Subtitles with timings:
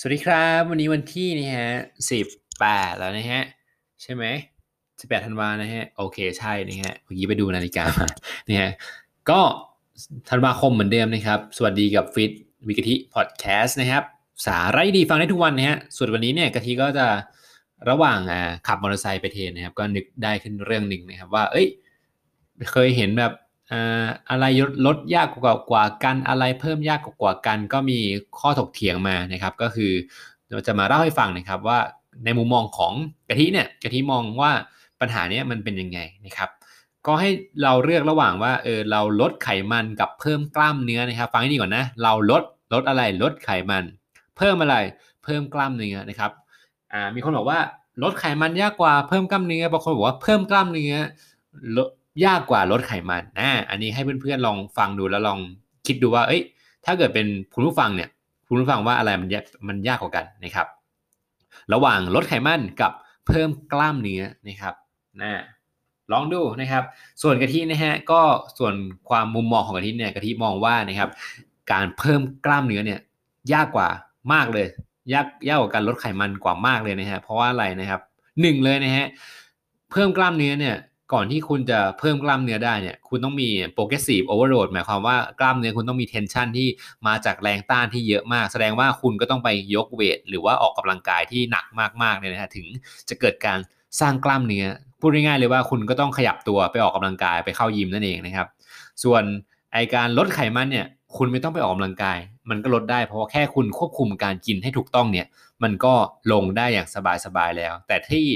[0.00, 1.70] สวัสดีครับ วันนี้วันที่นี่ฮะ
[2.10, 2.26] สิบ
[2.60, 3.42] แปดแล้วนะฮะ
[4.02, 4.24] ใช่ไหม
[5.00, 8.06] สิบแปดธันวานะฮะ โอเคใช่นะฮะเมื่อกี้ไปดูนาฬิกามา
[8.48, 8.70] นะฮะ
[9.30, 9.40] ก็
[10.30, 12.32] ธันวาคมเหมือนเดิมนะครับ สวัสดีกับฟิต
[12.68, 14.02] วิกฤติพอดแคสต์นะครับ
[14.46, 17.06] สาระดีฟังได้ทุกวันนะฮะส่วนวันนี้เนี่ยกะทิก็จะ
[17.88, 21.66] ระหว่างอ่าขับมอเตอร์ไซค์ไปเทนนะครับ ก็นึกได้ขึ้นเรื่องหนึ่งนะครับ ว่า เอ้ย
[22.72, 23.32] เคยเห็นแบบ
[24.30, 24.44] อะไร
[24.86, 27.98] ลดยากกว่ากว่ากันอะไรเพิ่มยากกว่ากัน ก็มี
[28.38, 29.92] ข้อถกเถียงมานะครับ ก็คือ
[30.50, 31.78] เราจะมาเล่าให้ฟังนะครับว่า
[32.24, 32.92] ในมุมมองของ
[33.28, 34.52] กะทิเนี่ยกะทิมองว่า
[35.00, 36.50] ปัญหานี้มันเป็นยังไงนะครับ
[37.06, 37.30] ก็ให้
[37.62, 42.42] เราเลือกระหว่างว่าเออเราลดไขมันกับเพิ่มกล้ามเนื้อนะครับ ฟังให้ดีก่อนนะ เราลด
[42.72, 43.84] ลดอะไรลดไขมัน
[44.36, 44.76] เพิ่มอะไร
[45.24, 46.32] เพิ่มกล้ามเนื้อนะครับ
[46.92, 47.58] อ่ามีคนบอกว่า
[48.02, 50.94] ลดไขมันยากกว่าเพิ่มกล้ามเนื้อบางคนบอกว่าเพิ่มกล้ามเนื้อ
[51.76, 51.88] ลด
[52.24, 55.38] ยากกว่าลดไขมันนะอันนี้ให้เพื่อนๆลองฟังดูแล้วลอง
[55.86, 56.42] คิดดูว่า เอ้ย
[56.84, 58.08] ถ้าเกิดเป็นคุณผู้ฟังเนี่ย
[58.48, 60.66] คุณผู้ฟังว่าอะไรมันยากมันยากกว่ากันนะครับ
[61.72, 62.92] ระหว่างลดไขมันกับ
[63.26, 64.74] เพิ่มกล้ามเนื้อนะครับ
[65.20, 65.42] นะ
[66.12, 66.84] ลองดูนะครับ
[67.22, 68.20] ส่วนกะทินะฮะก็
[68.58, 68.74] ส่วน
[69.08, 71.10] ความมุมมองของกะทิเนี่ยกะทิมองว่านะครับ
[71.72, 73.00] การเพิ่มกล้ามเนื้อเนี่ย
[73.52, 73.88] ยากกว่า
[74.32, 74.66] มากเลย
[75.12, 78.00] ยากยากกว่าการลดไขมันกว่ามากเลยนะฮะเพราะว่าอะไรนะครับ
[78.40, 79.06] หนึ่งเลยนะฮะ
[79.90, 80.76] เพิ่มกล้ามเนื้อเนี่ย
[81.12, 86.68] ก่อนที่คุณจะเพิ่มกล้ามเนื้อได้เนี่ยคุณต้องมี progressive overload หมายความว่ากล้ามเนื้อคุณต้องมี tension ที่
[87.06, 91.64] มาจากแรงต้านที่เยอะมาก แสดงว่าคุณก็ต้องไปยกเวทหรือว่าออกกำลังกายที่หนัก
[92.02, 92.66] มากๆเนี่ยนะฮะถึง
[93.08, 93.58] จะเกิดการ
[94.00, 94.66] สร้างกล้ามเนื้อ
[95.00, 98.48] พูดง่ายๆเลยว่าคุณก็ต้องขยับตัวไปออกกำลังกายไปเข้ายิมนั่นเองนะครับ
[99.04, 99.22] ส่วน
[99.72, 102.18] ไอการลดไขมันเนี่ย คุณไม่ต้องไปออกกำลังกาย
[102.50, 105.26] มันก็ลดได้เพราะว่าแค่คุณควบคุมการกินให้ถูกต้องเนี่ย
[105.62, 105.94] มันก็
[106.32, 106.88] ลงได้อย่าง
[107.24, 108.26] สบายๆแล้ว แต่ที่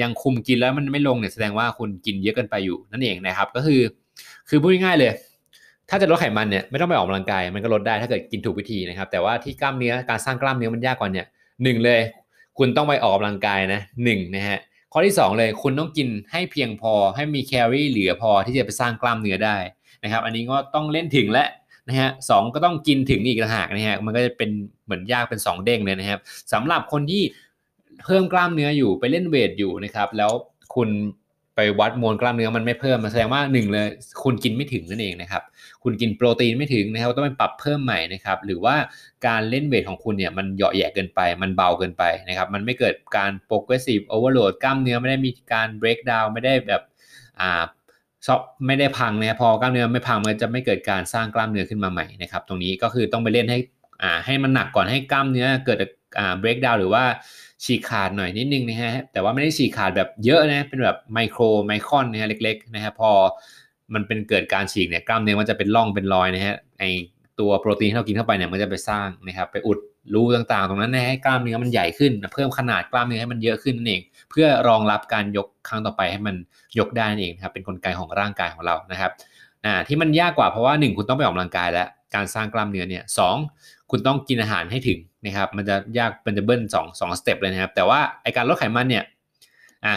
[0.00, 3.80] ยังคุมกินแล้วมันไม่ลงเนี่ยแสดงว่าคุณกินเยอะเกินไปอยู่นั่นเองนะครับ ก็คือ
[4.48, 5.12] คือพูดง่ายๆเลย
[5.90, 11.26] ถ้าจะลดไขมันเนี่ยไม่ต้องไปออกกำลังกาย มันก็ลดได้ถ้าเกิดกินถูกวิธีนะครับ แต่ว่าที่กล้ามเนื้อการสร้างกล้ามเนื้อมันยากกว่าเนี่ย
[11.62, 12.00] หนึ่งเลย
[12.58, 14.58] คุณต้องไปออกกำลังกายนะหนึ่งนะฮะ
[14.92, 19.56] ข้อที่ 2 เลยคุณต้องกินให้เพียงพอให้มีแคลอรี่เหลือพอที่จะไปสร้างกล้ามเนื้อได้
[20.02, 21.44] นะครับ อันนี้ก็ต้องเล่นถึงและ
[21.90, 24.50] นะฮะสก็ต้องกินถึงอีกต่างหากนะฮะมันก็จะเป็น
[24.84, 26.20] เหมือนยากเป็น 2 เด้งเลยนะครับ
[26.52, 27.22] สำหรับคนที่
[28.04, 30.30] เพิ่มกล้ามเนื้ออยู่ไปเล่นเวทอยู่นะครับ แล้ว
[30.74, 30.90] คุณ
[31.56, 33.86] ไปวัดมวลกล้ามเนื้อมันไม่เพิ่มมันแสดงว่าหนึ่งเลย
[34.22, 35.42] คุณกินไม่ถึงนั่นเองนะครับ
[35.82, 38.74] คุณกินโปรตีนไม่ถึงนะครับต้องไปปรับเพิ่มใหม่นะครับ หรือว่า
[39.26, 46.82] การเล่นเวทของคุณเนี่ยมันเหยาะแยะเกินไป มันเบาเกินไปนะครับ มันไม่เกิดการ progressive overload กล้ามเนื้อไม่ได้มีการ break down ไม่ได้แบบ
[47.40, 47.79] อ่าชอบ
[48.66, 53.58] ไม่ได้พังนะพอกล้ามเนื้อไม่พังมันจะไม่เกิดการสร้างกล้ามเนื้อขึ้นมาใหม่นะครับตรงนี้ก็คือต้องไปเล่นให้
[54.02, 55.78] อ่าให้มันหนักก่อนให้กล้ามเนื้อเกิด
[56.18, 57.04] อ่า break down หรือว่า
[57.64, 63.10] ฉีกขาดหน่อยนิดนึงนะฮะแต่ว่าไม่ได้ฉีกขาดแบบเยอะนะเป็นแบบไมโครไมครอนนะฮะเล็กๆนะฮะพอ
[63.94, 66.84] มันเป็นเกิดการฉีกเนี่ยกล้ามเนื้อมันจะเป็นร่องเป็นรอยนะฮะไอ
[67.40, 69.78] ตัวโปรตีนที่เรากินเข้าไปเนี่ยมันจะไปสร้างนะครับไปอุด
[70.14, 76.36] รูต่างๆ ตรงนั้นให้กล้ามเนื้อมันใหญ่ขึ้น เพิ่มขนาดกล้ามเนื้อให้มันเยอะขึ้นนั่นเอง เพื่อรองรับการยกครั้งต่อไปให้มัน
[76.78, 79.10] ยกได้นั่นเองครับเป็นนกลไกของร่างกายของเรานะครับ
[79.64, 83.20] อ่าที่มันยากกว่าเพราะว่า 1 คุณต้องไปออกกำลังกายแล้วการสร้างกล้ามเนื้อเนี่ยส
[83.90, 89.04] คุณต้องกินอาหารให้ถึงนะครับมันจะยากเป็นจะเบิ้ลสองสองสเต็ปเลยนะครับ แต่ว่าไอการลดไขมันเนี่ย
[89.86, 89.94] อะ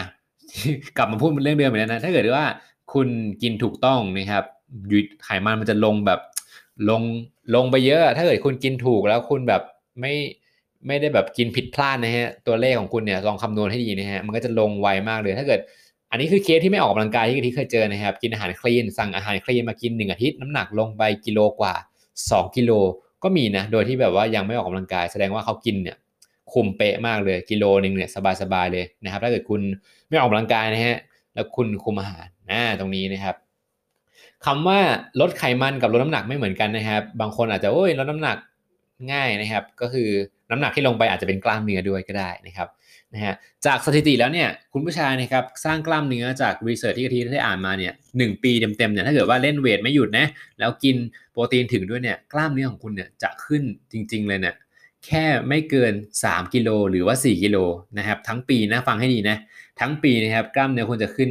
[0.96, 2.46] กลับมาพูดเรื่องเดิมเหมือนกันนะถ้าเกิดว่า
[2.92, 3.08] คุณ
[3.42, 4.44] กินถูกต้องนะครับ
[4.92, 6.20] ยุดไขมันมันจะลงแบบ
[6.90, 7.02] ลง
[7.54, 9.62] ลงไปเยอะ ถ้าเกิดคุณกินถูกแล้วคุณแบบ
[10.00, 10.12] ไม่
[10.86, 15.60] ไม่ได้แบบกินผิดพลาดนะฮะตัวเลขของคุณเนี่ยลองคำนวณให้ดีนะฮะมันก็จะลงไวมากเลยถ้าเกิด
[16.10, 21.74] อันนี้คือเคสที่ไม่ออกกำลังกายที่ที่เคยเจอนะครับ กินอาหารคลีน สั่งอาหารคลีนมากิน1อาทิตย์น้ำหนักลงไปกิโลกว่า
[22.14, 22.70] 2 กิโล
[23.22, 25.96] ก็มีนะโดยที่แบบว่ายังไม่ออกกำลังกาย แสดงว่าเขากินเนี่ย
[26.52, 29.60] คุมเป๊ะมากเลยกิโลหนึ่งเนี่ยสบายๆเลยนะครับ ถ้าเกิดคุณ
[30.08, 30.96] ไม่ออกกำลังกายนะฮะ
[31.34, 33.36] แล้วคุณคุมอาหารนะตรงนี้นะครับ
[34.44, 34.80] คำว่า
[35.20, 38.36] ลดไขมันกับลดน้ำหนักไม่เหมือนกันนะครับ บางคนอาจจะโอ้ยลดน้ำหนัก
[39.12, 40.08] ง่ายนะครับ ก็คือ
[40.50, 42.68] น้ำหนักที่ลงไปอาจจะเป็นกล้ามเนื้อด้วยก็ได้นะครับ
[43.14, 43.34] นะฮะ
[43.66, 50.26] จากสถิติแล้วเนี่ยคุณผู้ชายนะครับสร้างกล้ามเนื้อจาก research ที่กะทิได้อ่านมาเนี่ยหนึ่งปีเต็มๆเนี่ยถ้าเกิดว่าเล่น weight ไม่หยุดนะ
[50.58, 50.96] แล้วกิน
[51.32, 53.62] โปรตีนถึงด้วยเนี่ยกล้ามเนื้อของคุณเนี่ยจะขึ้น
[53.92, 54.54] จริง ๆ เลยเนี่ย
[55.06, 55.92] แค่ไม่เกิน
[56.24, 57.56] 3 กิโลหรือว่า 4 กิโล
[57.98, 59.36] นะครับทั้งปีนะฟังให้ดีนะ
[59.80, 61.30] ทั้งปีนะครับกล้ามเนื้อคุณจะขึ้น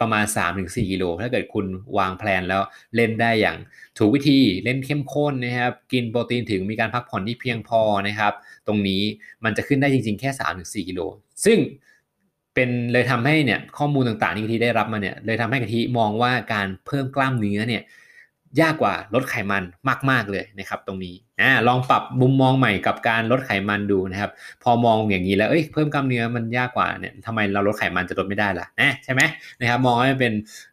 [0.00, 0.24] ประมาณ
[0.56, 1.66] 3-4กิโลถ้าเกิดคุณ
[1.98, 2.62] วางแผนแล้ว
[2.96, 3.56] เล่นได้อย่าง
[3.98, 8.32] ถูกวิธีเล่นเข้มข้นนะครับ กินโปรตีนถึงมีการพักผ่อนที่เพียงพอนะครับ
[8.66, 9.02] ตรงนี้
[9.44, 10.30] มันจะขึ้นได้จริงๆแค่
[10.60, 11.00] 3-4กิโล
[11.44, 11.58] ซึ่ง
[12.54, 17.82] เป็นเลยทำให้เนี่ยข้อมูลต่างๆที่กะทิได้รับมาเนี่ยเลยทำให้กะทิมองว่าการเพิ่มกล้ามเนื้อเนี่ย
[18.60, 19.64] ยากกว่าลดไขมัน
[20.10, 24.30] มาก ๆเลยนะครับตรงนี้อ่าลองปรับมุมมองใหม่กับการลดไขมันดูนะครับ
[24.62, 29.22] พอมองอย่างนี้แล้วเอ้ยเพิ่มกล้ามเนื้อมันยากกว่าเนี่ยทำไมเราลดไขมันจะลดไม่ได้ล่ะนะใช่ไหม
[29.60, 30.32] นะครับมองให้เป็น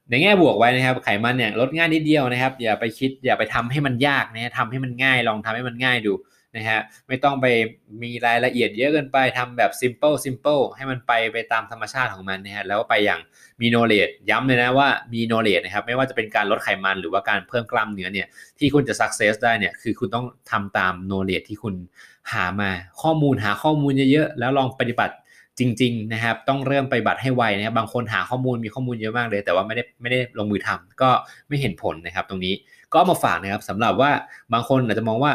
[0.10, 6.14] ในแง่บวกไว้นะครับไขมันเนี่ยลดง่ายนิดเดียวนะครับ อย่าไปคิดอย่าไปทำให้มันยากนะทำให้มันง่ายลองทำให้มันง่ายดู
[6.56, 7.46] นะฮะไม่ต้องไป
[8.04, 13.22] มีรายละเอียดเยอะเกินไปทำแบบ simple simple ให้มันไปไปตามธรรมชาติของมันนะฮะแล้วไปอย่าง
[13.62, 18.28] มี knowledge ย้ำเลยนะว่ามี knowledge นะครับไม่ว่าจะเป็นการลดไขมันหรือว่าการเพิ่มกล้ามเนื้อเนี่ย
[18.60, 21.76] ที่คุณจะ success ได้เนี่ยคือคุณต้องทำตาม knowledge ที่คุณ
[22.32, 22.70] หามา
[23.02, 25.16] ข้อมูลหาข้อมูลเยอะๆแล้วลองปฏิบัติ
[25.60, 31.10] จริงๆนะครับต้องเริ่มไปบัตรให้ไวนะครับบางคนหาข้อมูลมีข้อมูลเยอะมากเลย แต่ว่าไม่ได้ไม่ได้ลงมือทำก็
[31.48, 32.54] ไม่เห็นผลนะครับ ตรงนี้
[32.94, 34.12] ก็มาฝากนะครับสำหรับว่า
[34.54, 35.32] บางคนอาจจะมองว่า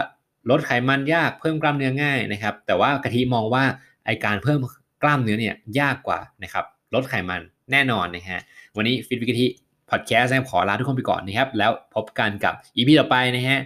[0.50, 3.64] ลดไขมันยากเพิ่มกล้ามเนื้อง่ายนะครับ แต่ว่ากะทิมองว่า
[4.06, 4.58] ไอการเพิ่ม
[5.02, 6.64] กล้ามเนื้อเนี่ยยากกว่านะครับ
[6.94, 7.40] ลดไขมัน
[7.72, 8.40] แน่นอนนะฮะ
[8.76, 9.46] วันนี้ Fit with กะทิ
[9.90, 13.60] พอดแคสต์ขอลาทุกคนไปก่อนนะครับ แล้วพบกันกับ EP ต่อไปนะฮะ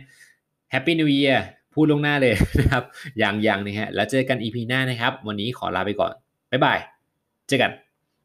[0.70, 2.82] Happy New Year พูดล่วงหน้าเลยนะครับ
[3.18, 6.12] อย่างๆนะฮะแล้วเจอกัน EP หน้านะครับ วันนี้ขอลาไปก่อน
[6.50, 6.78] บ๊ายบาย
[7.48, 7.70] เจอกัน